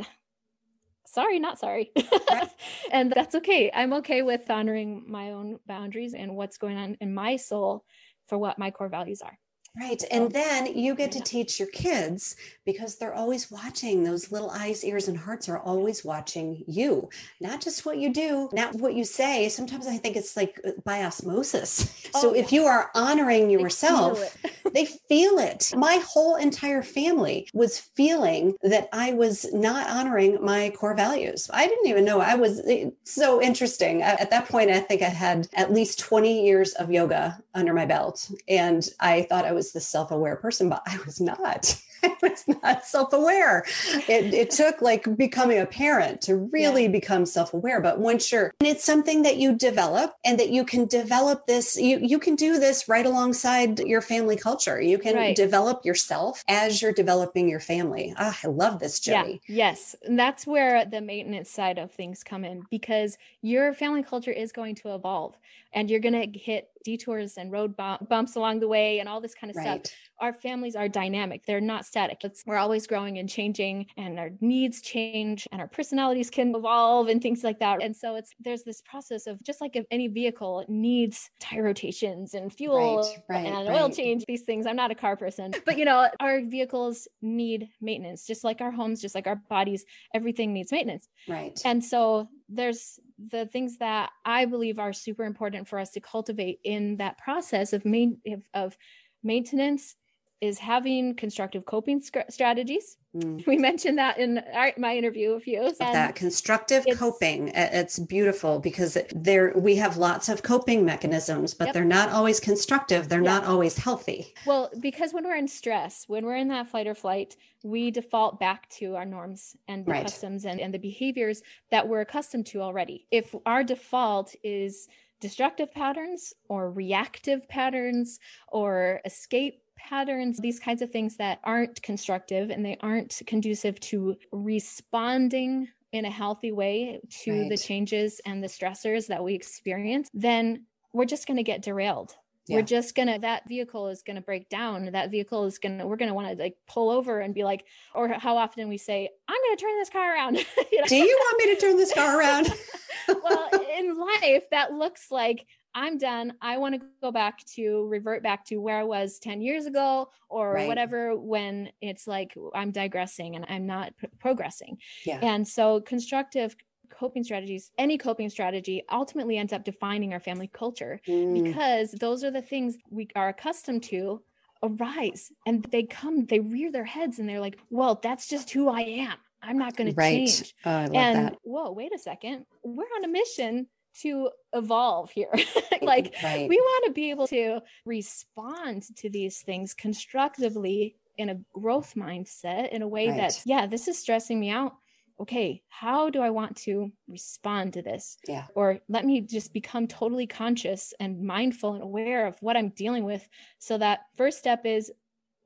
[1.07, 1.91] sorry, not sorry.
[2.91, 3.71] and that's okay.
[3.73, 7.83] I'm okay with honoring my own boundaries and what's going on in my soul
[8.27, 9.37] for what my core values are.
[9.79, 10.03] Right.
[10.09, 12.35] And then you get to teach your kids
[12.65, 14.03] because they're always watching.
[14.03, 17.09] Those little eyes, ears, and hearts are always watching you,
[17.39, 19.49] not just what you do, not what you say.
[19.49, 21.93] Sometimes I think it's like uh, by osmosis.
[22.15, 25.73] Oh, so if you are honoring yourself, they feel, they feel it.
[25.75, 31.49] My whole entire family was feeling that I was not honoring my core values.
[31.53, 32.61] I didn't even know I was
[33.03, 34.03] so interesting.
[34.03, 37.85] At that point, I think I had at least 20 years of yoga under my
[37.85, 38.31] belt.
[38.47, 41.81] And I thought I was the self aware person, but I was not.
[42.03, 43.65] I was not self aware.
[44.07, 46.89] It, it, took like becoming a parent to really yeah.
[46.89, 47.81] become self aware.
[47.81, 51.75] But once you're, and it's something that you develop and that you can develop this,
[51.75, 54.79] you, you can do this right alongside your family culture.
[54.79, 55.35] You can right.
[55.35, 58.13] develop yourself as you're developing your family.
[58.17, 59.41] Oh, I love this, Jody.
[59.47, 59.67] Yeah.
[59.67, 59.95] Yes.
[60.03, 64.51] And that's where the maintenance side of things come in because your family culture is
[64.51, 65.35] going to evolve
[65.73, 69.35] and you're going to hit detours and road bumps along the way and all this
[69.35, 69.85] kind of right.
[69.85, 69.93] stuff.
[70.21, 71.45] Our families are dynamic.
[71.45, 72.19] They're not static.
[72.23, 77.09] It's, we're always growing and changing and our needs change and our personalities can evolve
[77.09, 77.83] and things like that.
[77.83, 82.35] And so it's there's this process of just like if any vehicle needs tire rotations
[82.35, 84.65] and fuel right, right, and oil change, these things.
[84.65, 88.71] I'm not a car person, but you know, our vehicles need maintenance, just like our
[88.71, 91.09] homes, just like our bodies, everything needs maintenance.
[91.27, 91.61] Right.
[91.65, 96.59] And so there's the things that I believe are super important for us to cultivate
[96.63, 98.19] in that process of main
[98.53, 98.77] of
[99.23, 99.95] maintenance
[100.39, 102.97] is having constructive coping strategies.
[103.15, 103.45] Mm.
[103.47, 105.71] We mentioned that in our, my interview a few.
[105.79, 111.73] that constructive coping, it's beautiful because there we have lots of coping mechanisms, but yep.
[111.73, 113.09] they're not always constructive.
[113.09, 113.43] They're yep.
[113.43, 114.33] not always healthy.
[114.45, 118.39] Well, because when we're in stress, when we're in that fight or flight, we default
[118.39, 120.03] back to our norms and the right.
[120.03, 123.07] customs and, and the behaviors that we're accustomed to already.
[123.09, 124.87] If our default is
[125.19, 128.19] destructive patterns or reactive patterns
[128.49, 134.15] or escape patterns, these kinds of things that aren't constructive and they aren't conducive to
[134.31, 137.49] responding in a healthy way to right.
[137.49, 142.15] the changes and the stressors that we experience, then we're just going to get derailed.
[142.47, 142.57] Yeah.
[142.57, 144.89] We're just gonna that vehicle is gonna break down.
[144.93, 148.07] That vehicle is gonna we're gonna want to like pull over and be like, or
[148.07, 150.35] how often we say, "I'm gonna turn this car around."
[150.71, 150.87] you know?
[150.87, 152.47] Do you want me to turn this car around?
[153.07, 155.45] well, in life, that looks like
[155.77, 156.33] I'm done.
[156.41, 160.09] I want to go back to revert back to where I was 10 years ago
[160.27, 160.67] or right.
[160.67, 164.79] whatever when it's like I'm digressing and I'm not p- progressing.
[165.05, 165.19] Yeah.
[165.21, 166.55] And so constructive
[166.89, 171.43] coping strategies, any coping strategy ultimately ends up defining our family culture mm.
[171.43, 174.23] because those are the things we are accustomed to
[174.63, 178.67] arise and they come, they rear their heads and they're like, well, that's just who
[178.67, 179.17] I am.
[179.43, 180.25] I'm not going right.
[180.27, 180.55] to change.
[180.65, 181.35] Oh, and that.
[181.43, 182.47] whoa, wait a second.
[182.63, 183.67] We're on a mission
[184.01, 185.31] to evolve here.
[185.81, 186.47] like right.
[186.47, 192.69] we want to be able to respond to these things constructively in a growth mindset
[192.69, 193.17] in a way right.
[193.17, 194.73] that, yeah, this is stressing me out.
[195.19, 198.17] Okay, how do I want to respond to this?
[198.27, 198.45] Yeah.
[198.53, 203.03] Or let me just become totally conscious and mindful and aware of what I'm dealing
[203.03, 203.27] with.
[203.57, 204.91] So that first step is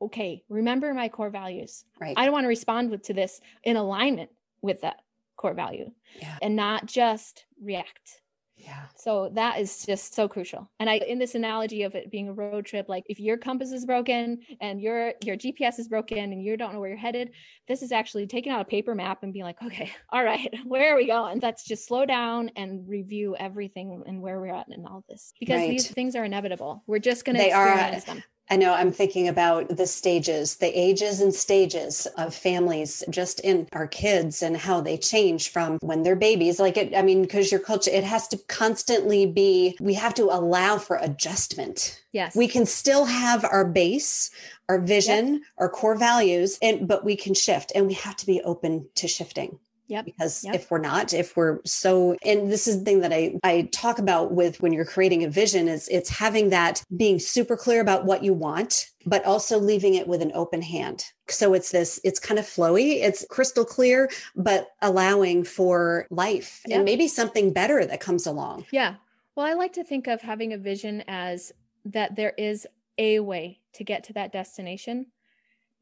[0.02, 1.86] okay, remember my core values.
[2.02, 2.16] Right.
[2.18, 4.98] I don't want to respond with, to this in alignment with that
[5.38, 6.38] core value yeah.
[6.42, 8.21] and not just react
[8.64, 8.86] yeah.
[8.96, 10.70] So that is just so crucial.
[10.80, 13.72] And I in this analogy of it being a road trip, like if your compass
[13.72, 17.32] is broken and your your GPS is broken and you don't know where you're headed,
[17.68, 20.94] this is actually taking out a paper map and being like, okay, all right, where
[20.94, 21.40] are we going?
[21.42, 25.34] Let's just slow down and review everything and where we're at and all this.
[25.40, 25.70] Because right.
[25.70, 26.84] these things are inevitable.
[26.88, 28.24] We're just gonna they experience are, them.
[28.52, 33.66] I know I'm thinking about the stages, the ages and stages of families just in
[33.72, 36.60] our kids and how they change from when they're babies.
[36.60, 40.26] Like, it, I mean, because your culture, it has to constantly be, we have to
[40.26, 42.04] allow for adjustment.
[42.12, 42.36] Yes.
[42.36, 44.32] We can still have our base,
[44.68, 45.42] our vision, yep.
[45.58, 49.08] our core values, and but we can shift and we have to be open to
[49.08, 49.60] shifting.
[49.92, 50.06] Yep.
[50.06, 50.56] Because yep.
[50.56, 54.00] if we're not, if we're so, and this is the thing that I, I talk
[54.00, 58.06] about with when you're creating a vision is it's having that being super clear about
[58.06, 61.04] what you want, but also leaving it with an open hand.
[61.28, 66.78] So it's this, it's kind of flowy, it's crystal clear, but allowing for life yep.
[66.78, 68.68] and maybe something better that comes along.
[68.72, 68.96] Yeah.
[69.36, 71.52] Well, I like to think of having a vision as
[71.84, 72.66] that there is
[72.98, 75.08] a way to get to that destination,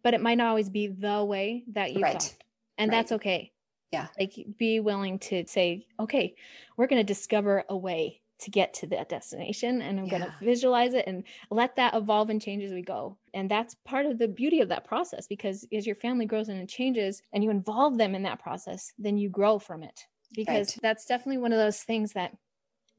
[0.02, 2.14] but it might not always be the way that you right.
[2.14, 2.34] thought.
[2.80, 2.98] And right.
[2.98, 3.52] that's okay
[3.92, 4.08] yeah.
[4.20, 6.36] Like be willing to say, okay,
[6.78, 10.12] we're going to discover a way to get to that destination and I'm yeah.
[10.12, 13.18] going to visualize it and let that evolve and change as we go.
[13.34, 16.70] And that's part of the beauty of that process because as your family grows and
[16.70, 20.06] changes and you involve them in that process, then you grow from it.
[20.36, 20.80] Because right.
[20.82, 22.36] that's definitely one of those things that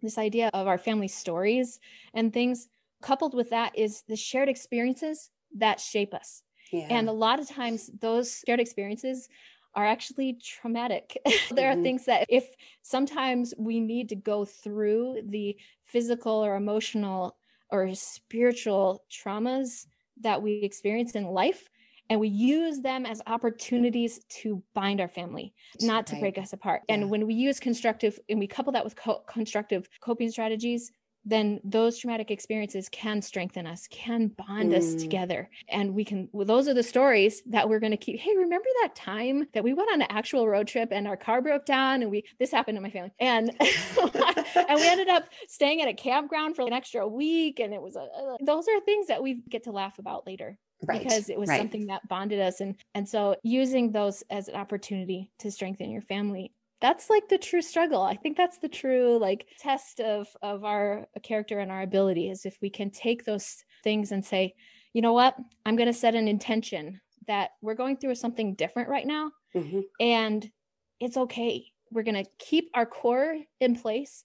[0.03, 1.79] this idea of our family stories
[2.13, 2.69] and things
[3.01, 6.43] coupled with that is the shared experiences that shape us.
[6.71, 6.87] Yeah.
[6.91, 9.29] And a lot of times those shared experiences
[9.75, 11.17] are actually traumatic.
[11.25, 11.81] there mm-hmm.
[11.81, 17.37] are things that if sometimes we need to go through the physical or emotional
[17.71, 19.87] or spiritual traumas
[20.21, 21.69] that we experience in life
[22.09, 26.21] and we use them as opportunities to bind our family not to right.
[26.21, 26.97] break us apart yeah.
[26.97, 30.93] and when we use constructive and we couple that with co- constructive coping strategies
[31.25, 34.79] then those traumatic experiences can strengthen us, can bond mm.
[34.79, 35.51] us together.
[35.69, 38.19] And we can, well, those are the stories that we're going to keep.
[38.19, 41.43] Hey, remember that time that we went on an actual road trip and our car
[41.43, 43.13] broke down and we, this happened to my family.
[43.21, 47.61] And, and we ended up staying at a campground for an extra week.
[47.61, 50.59] And it was, a, a, those are things that we get to laugh about later.
[50.83, 51.59] Right, because it was right.
[51.59, 56.01] something that bonded us and and so using those as an opportunity to strengthen your
[56.01, 58.03] family that's like the true struggle.
[58.03, 62.47] I think that's the true like test of of our character and our ability is
[62.47, 64.55] if we can take those things and say
[64.93, 65.37] you know what?
[65.65, 69.81] I'm going to set an intention that we're going through something different right now mm-hmm.
[70.01, 70.51] and
[70.99, 71.67] it's okay.
[71.93, 74.25] We're going to keep our core in place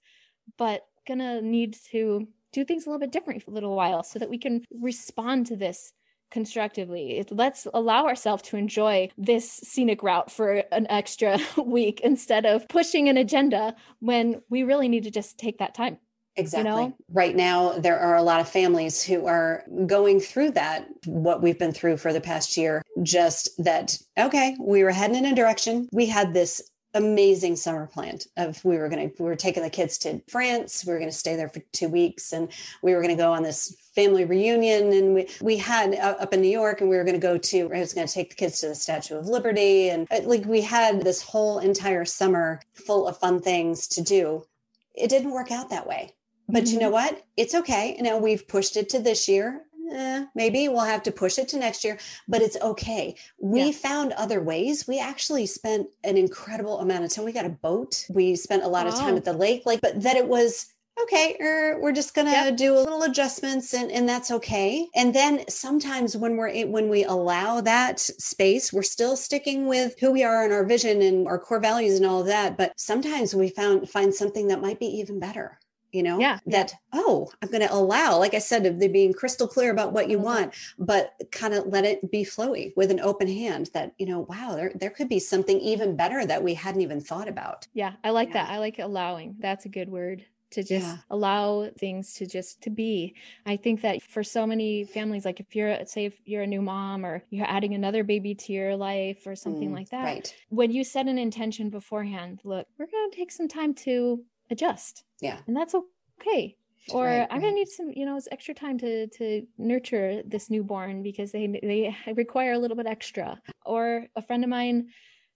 [0.57, 4.01] but going to need to do things a little bit different for a little while
[4.01, 5.93] so that we can respond to this
[6.31, 7.25] constructively.
[7.29, 13.09] Let's allow ourselves to enjoy this scenic route for an extra week instead of pushing
[13.09, 15.97] an agenda when we really need to just take that time.
[16.37, 16.69] Exactly.
[16.69, 16.97] You know?
[17.13, 21.57] Right now, there are a lot of families who are going through that, what we've
[21.57, 22.81] been through for the past year.
[23.03, 25.87] Just that, okay, we were heading in a direction.
[25.93, 26.61] We had this
[26.95, 30.83] amazing summer planned of we were going to we were taking the kids to france
[30.85, 32.49] we were going to stay there for two weeks and
[32.81, 36.33] we were going to go on this family reunion and we we had uh, up
[36.33, 38.29] in new york and we were going to go to i was going to take
[38.29, 42.05] the kids to the statue of liberty and uh, like we had this whole entire
[42.05, 44.45] summer full of fun things to do.
[44.93, 46.13] It didn't work out that way.
[46.47, 46.73] But mm-hmm.
[46.73, 47.23] you know what?
[47.37, 47.97] It's okay.
[47.99, 51.57] Now we've pushed it to this year eh, maybe we'll have to push it to
[51.57, 53.15] next year, but it's okay.
[53.39, 53.71] We yeah.
[53.71, 54.87] found other ways.
[54.87, 57.25] We actually spent an incredible amount of time.
[57.25, 58.05] We got a boat.
[58.09, 58.93] We spent a lot wow.
[58.93, 60.67] of time at the lake, like, but that it was
[61.01, 62.55] okay er, we're just gonna yep.
[62.57, 67.03] do a little adjustments and, and that's okay and then sometimes when we're when we
[67.03, 71.37] allow that space we're still sticking with who we are and our vision and our
[71.37, 74.85] core values and all of that but sometimes we found find something that might be
[74.85, 75.59] even better
[75.95, 77.01] you know yeah that yeah.
[77.01, 80.19] oh i'm going to allow like i said of being crystal clear about what you
[80.19, 84.19] want but kind of let it be flowy with an open hand that you know
[84.29, 87.93] wow there, there could be something even better that we hadn't even thought about yeah
[88.03, 88.43] i like yeah.
[88.45, 90.97] that i like allowing that's a good word to just yeah.
[91.09, 95.55] allow things to just to be i think that for so many families like if
[95.55, 99.25] you're say if you're a new mom or you're adding another baby to your life
[99.25, 100.35] or something mm, like that right.
[100.49, 105.03] when you set an intention beforehand look we're going to take some time to adjust.
[105.21, 105.39] Yeah.
[105.47, 105.75] And that's
[106.21, 106.55] okay.
[106.91, 107.41] Or right, I'm right.
[107.41, 111.95] gonna need some, you know, extra time to to nurture this newborn because they they
[112.13, 113.41] require a little bit extra.
[113.65, 114.89] Or a friend of mine,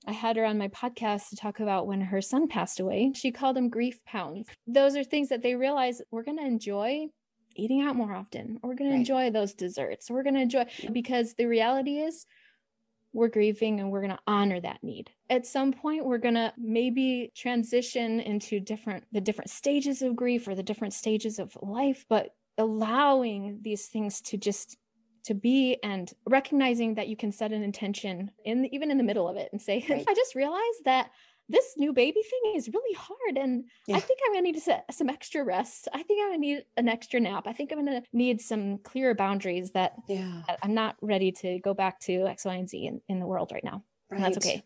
[0.05, 3.11] I had her on my podcast to talk about when her son passed away.
[3.15, 4.47] She called them grief pounds.
[4.67, 7.07] Those are things that they realize we're gonna enjoy
[7.55, 8.59] eating out more often.
[8.61, 8.99] We're gonna right.
[8.99, 10.11] enjoy those desserts.
[10.11, 12.27] We're gonna enjoy because the reality is
[13.13, 15.09] we're grieving and we're going to honor that need.
[15.29, 20.47] At some point we're going to maybe transition into different the different stages of grief
[20.47, 24.77] or the different stages of life, but allowing these things to just
[25.25, 29.03] to be and recognizing that you can set an intention in the, even in the
[29.03, 30.05] middle of it and say right.
[30.07, 31.09] I just realized that
[31.49, 33.95] this new baby thing is really hard and yeah.
[33.95, 36.65] i think i'm going to need some extra rest i think i'm going to need
[36.77, 40.41] an extra nap i think i'm going to need some clearer boundaries that yeah.
[40.63, 43.51] i'm not ready to go back to x y and z in, in the world
[43.51, 44.17] right now right.
[44.17, 44.63] and that's okay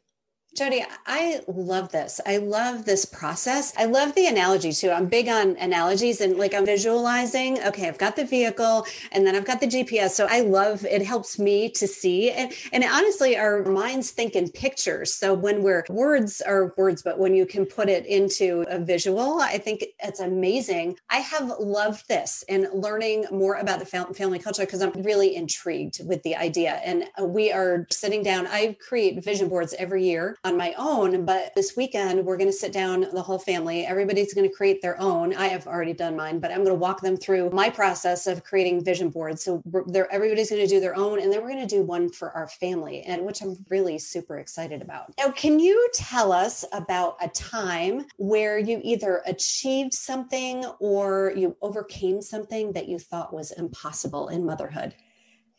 [0.55, 2.21] Jody, I love this.
[2.27, 3.73] I love this process.
[3.75, 4.91] I love the analogy too.
[4.91, 9.35] I'm big on analogies and like I'm visualizing, okay, I've got the vehicle and then
[9.35, 10.11] I've got the GPS.
[10.11, 14.47] So I love it helps me to see and and honestly our minds think in
[14.47, 15.11] pictures.
[15.11, 19.41] So when we're words are words, but when you can put it into a visual,
[19.41, 20.97] I think it's amazing.
[21.09, 26.07] I have loved this and learning more about the family culture because I'm really intrigued
[26.07, 26.73] with the idea.
[26.85, 28.45] And uh, we are sitting down.
[28.45, 31.25] I create vision boards every year on my own.
[31.25, 33.86] But this weekend, we're going to sit down, the whole family.
[33.86, 35.34] Everybody's going to create their own.
[35.34, 38.43] I have already done mine, but I'm going to walk them through my process of
[38.43, 39.43] creating vision boards.
[39.43, 39.63] So
[40.12, 42.47] everybody's going to do their own, and then we're going to do one for our
[42.47, 45.13] family, and which I'm really super excited about.
[45.17, 51.56] Now, can you tell us about a time where you either achieved something or you
[51.62, 54.93] overcame something that you thought was impossible in motherhood?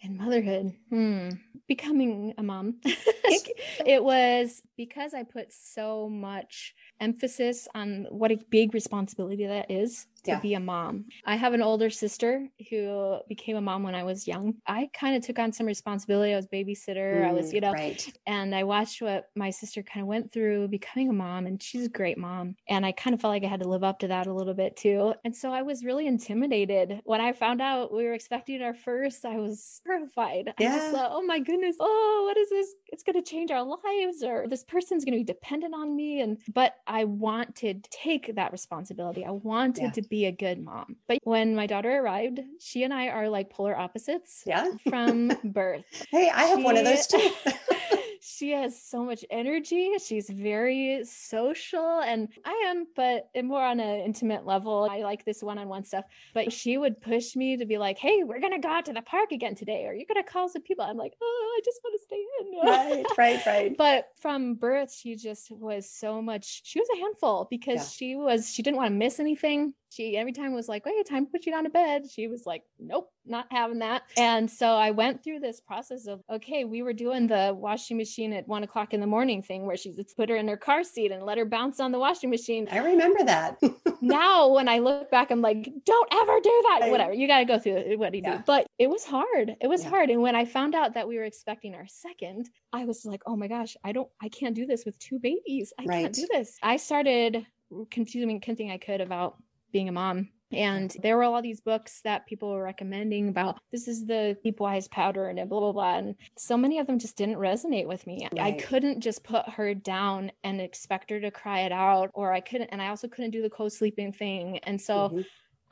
[0.05, 1.31] In motherhood, hmm
[1.67, 2.77] becoming a mom.
[2.85, 10.07] it was because I put so much emphasis on what a big responsibility that is
[10.25, 10.41] to yeah.
[10.41, 11.05] be a mom.
[11.27, 14.55] I have an older sister who became a mom when I was young.
[14.67, 16.33] I kind of took on some responsibility.
[16.33, 17.21] I was babysitter.
[17.21, 18.13] Mm, I was, mm, you know, right.
[18.27, 21.87] and I watched what my sister kind of went through becoming a mom, and she's
[21.87, 22.57] a great mom.
[22.69, 24.55] And I kind of felt like I had to live up to that a little
[24.55, 25.15] bit too.
[25.25, 29.25] And so I was really intimidated when I found out we were expecting our first.
[29.25, 30.55] I was terrified.
[30.59, 30.73] Yeah.
[30.73, 32.75] I was like, oh my goodness, oh, what is this?
[32.89, 36.23] It's going to change our lives, or this person's going to be dependent on me.
[36.23, 39.25] And but I wanted to take that responsibility.
[39.25, 39.91] I wanted yeah.
[39.91, 40.97] to be a good mom.
[41.09, 44.43] But when my daughter arrived, she and I are like polar opposites.
[44.47, 44.71] Yeah.
[44.89, 45.85] From birth.
[46.11, 47.31] hey, I have she, one of those too.
[48.27, 49.93] she has so much energy.
[50.03, 54.89] She's very social, and I am, but more on an intimate level.
[54.91, 56.07] I like this one on one stuff.
[56.33, 58.95] But she would push me to be like, hey, we're going to go out to
[58.95, 60.87] the park again today, or you're going to call some people.
[60.87, 62.59] I'm like, oh, I just want to stay in.
[62.67, 63.77] Right, right, right.
[63.85, 67.97] But from birth, she just was so much, she was a handful because yeah.
[67.97, 71.27] she was, she didn't want to miss anything she every time was like, "Wait, time
[71.27, 74.69] to put you down to bed." She was like, "Nope, not having that." And so
[74.75, 78.63] I went through this process of, okay, we were doing the washing machine at one
[78.63, 81.25] o'clock in the morning thing, where she's just put her in her car seat and
[81.25, 82.69] let her bounce on the washing machine.
[82.71, 83.61] I remember that.
[84.01, 87.39] now, when I look back, I'm like, "Don't ever do that." I, Whatever, you got
[87.39, 87.99] to go through it.
[87.99, 88.39] What do you yeah.
[88.39, 88.45] do?
[88.47, 89.57] But it was hard.
[89.61, 89.91] It was yeah.
[89.91, 90.11] hard.
[90.11, 93.37] And when I found out that we were expecting our second, I was like, "Oh
[93.37, 95.73] my gosh, I don't, I can't do this with two babies.
[95.79, 96.03] I right.
[96.03, 97.47] can't do this." I started
[97.91, 99.37] consuming anything I could about
[99.75, 100.29] being a mom.
[100.53, 104.61] And there were all these books that people were recommending about this is the deep
[104.61, 105.99] wise powder and blah blah blah.
[105.99, 108.29] And so many of them just didn't resonate with me.
[108.33, 108.41] Right.
[108.41, 112.41] I couldn't just put her down and expect her to cry it out, or I
[112.41, 114.59] couldn't and I also couldn't do the co-sleeping thing.
[114.59, 115.21] And so mm-hmm.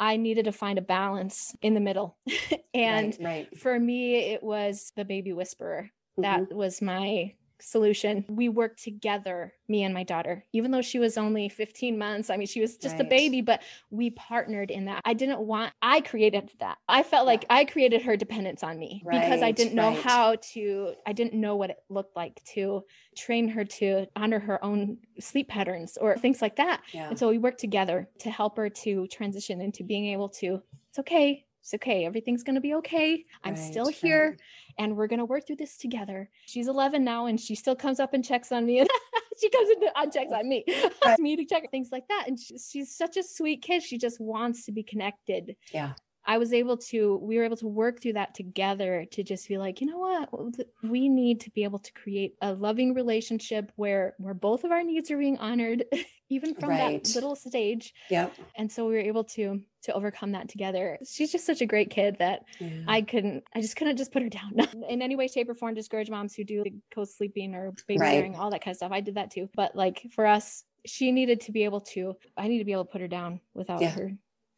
[0.01, 2.17] I needed to find a balance in the middle.
[2.75, 3.59] and right, right.
[3.59, 5.91] for me, it was the baby whisperer.
[6.19, 6.23] Mm-hmm.
[6.23, 8.25] That was my solution.
[8.29, 12.31] We worked together, me and my daughter, even though she was only 15 months.
[12.31, 13.07] I mean, she was just right.
[13.07, 15.03] a baby, but we partnered in that.
[15.05, 16.79] I didn't want, I created that.
[16.89, 20.03] I felt like I created her dependence on me right, because I didn't know right.
[20.03, 22.85] how to, I didn't know what it looked like to
[23.17, 26.83] train her to honor her own sleep patterns or things like that.
[26.93, 27.09] Yeah.
[27.09, 30.99] And so we worked together to help her to transition into being able to, it's
[30.99, 32.05] okay it's okay.
[32.05, 33.25] Everything's going to be okay.
[33.45, 34.41] I'm right, still here right.
[34.79, 36.29] and we're going to work through this together.
[36.47, 38.85] She's 11 now and she still comes up and checks on me.
[39.41, 40.65] she comes and checks on me,
[41.05, 41.19] right.
[41.21, 42.25] me to check things like that.
[42.27, 43.85] And she, she's such a sweet kid.
[43.85, 45.55] She just wants to be connected.
[45.73, 45.93] Yeah.
[46.25, 49.59] I was able to, we were able to work through that together to just be
[49.59, 54.15] like, you know what, we need to be able to create a loving relationship where
[54.19, 55.85] where both of our needs are being honored,
[56.29, 57.03] even from right.
[57.03, 57.93] that little stage.
[58.11, 58.35] Yep.
[58.57, 60.99] And so we were able to to overcome that together.
[61.05, 62.85] She's just such a great kid that yeah.
[62.87, 64.53] I couldn't, I just couldn't just put her down
[64.89, 65.75] in any way, shape, or form.
[65.75, 66.65] Discourage moms who do
[66.95, 68.35] co-sleeping or baby right.
[68.37, 68.93] all that kind of stuff.
[68.93, 69.49] I did that too.
[69.57, 72.85] But like for us, she needed to be able to, I need to be able
[72.85, 73.91] to put her down without yeah.
[73.91, 74.13] her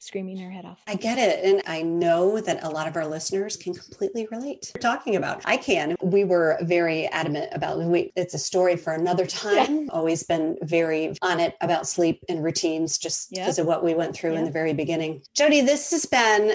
[0.04, 0.78] screaming her head off.
[0.86, 1.44] I get it.
[1.44, 5.42] And I know that a lot of our listeners can completely relate to talking about.
[5.44, 5.96] I can.
[6.02, 9.84] We were very adamant about we, it's a story for another time.
[9.84, 9.92] Yeah.
[9.92, 14.14] Always been very on it about sleep and routines just because of what we went
[14.14, 15.22] through in the very beginning.
[15.34, 16.54] Jody, this has been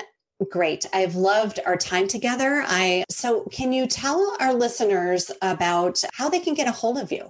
[0.50, 0.86] Great.
[0.94, 2.64] I've loved our time together.
[2.66, 7.12] I so can you tell our listeners about how they can get a hold of
[7.12, 7.30] you?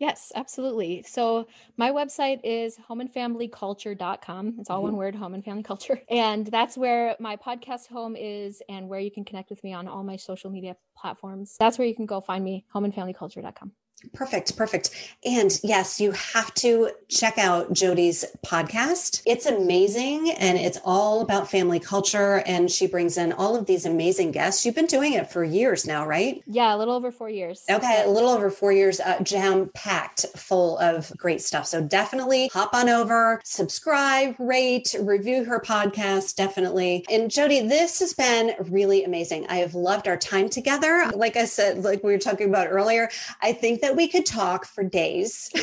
[0.00, 1.04] Yes, absolutely.
[1.06, 1.46] So
[1.76, 4.54] my website is homeandfamilyculture.com.
[4.58, 4.84] It's all mm-hmm.
[4.84, 6.00] one word, home and family culture.
[6.10, 9.86] And that's where my podcast home is and where you can connect with me on
[9.86, 11.56] all my social media platforms.
[11.60, 13.72] That's where you can go find me, homeandfamilyculture.com.
[14.12, 14.90] Perfect, perfect.
[15.24, 19.22] And yes, you have to check out Jody's podcast.
[19.26, 22.42] It's amazing and it's all about family culture.
[22.46, 24.64] And she brings in all of these amazing guests.
[24.64, 26.42] You've been doing it for years now, right?
[26.46, 27.62] Yeah, a little over four years.
[27.70, 31.66] Okay, a little over four years, uh, jam packed full of great stuff.
[31.66, 36.36] So definitely hop on over, subscribe, rate, review her podcast.
[36.36, 37.04] Definitely.
[37.10, 39.46] And Jody, this has been really amazing.
[39.48, 41.10] I have loved our time together.
[41.14, 43.10] Like I said, like we were talking about earlier,
[43.42, 45.50] I think that that we could talk for days.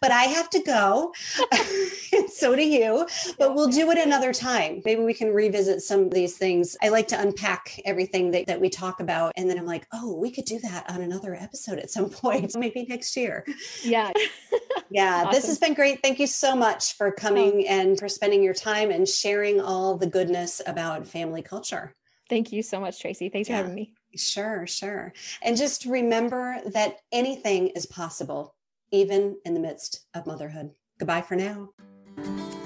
[0.00, 1.14] but I have to go.
[2.12, 3.06] and so do you.
[3.38, 4.82] But we'll do it another time.
[4.84, 6.76] Maybe we can revisit some of these things.
[6.82, 9.32] I like to unpack everything that, that we talk about.
[9.36, 12.54] And then I'm like, oh, we could do that on another episode at some point,
[12.54, 13.46] maybe next year.
[13.82, 14.12] Yeah.
[14.90, 15.22] yeah.
[15.22, 15.32] Awesome.
[15.32, 16.02] This has been great.
[16.02, 17.72] Thank you so much for coming oh.
[17.72, 21.94] and for spending your time and sharing all the goodness about family culture.
[22.28, 23.30] Thank you so much, Tracy.
[23.30, 23.56] Thanks yeah.
[23.56, 23.94] for having me.
[24.16, 25.12] Sure, sure.
[25.42, 28.54] And just remember that anything is possible,
[28.90, 30.70] even in the midst of motherhood.
[30.98, 31.70] Goodbye for now.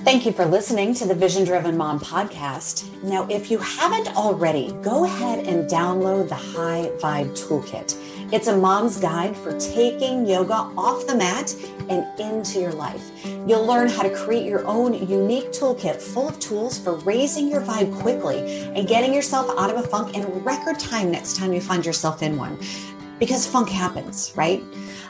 [0.05, 3.03] Thank you for listening to the Vision Driven Mom podcast.
[3.03, 7.97] Now, if you haven't already, go ahead and download the High Vibe Toolkit.
[8.31, 11.55] It's a mom's guide for taking yoga off the mat
[11.89, 13.03] and into your life.
[13.25, 17.63] You'll learn how to create your own unique toolkit full of tools for raising your
[17.63, 18.41] vibe quickly
[18.75, 22.23] and getting yourself out of a funk in record time next time you find yourself
[22.23, 22.59] in one.
[23.19, 24.63] Because funk happens, right?